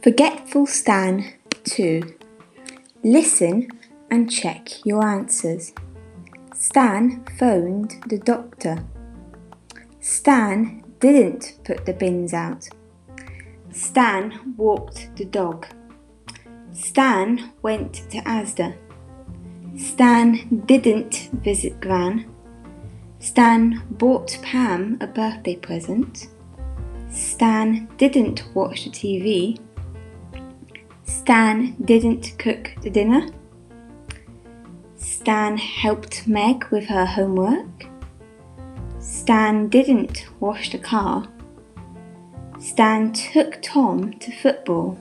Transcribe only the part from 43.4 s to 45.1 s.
Tom to football.